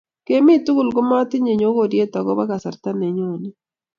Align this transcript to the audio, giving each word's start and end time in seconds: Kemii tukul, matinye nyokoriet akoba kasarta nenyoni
Kemii 0.25 0.63
tukul, 0.65 0.89
matinye 1.09 1.53
nyokoriet 1.55 2.13
akoba 2.19 2.43
kasarta 2.49 2.89
nenyoni 2.93 3.49